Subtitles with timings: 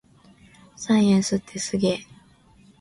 [0.75, 1.97] サイエンスってすげぇ